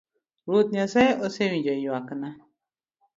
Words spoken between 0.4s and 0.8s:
Ruoth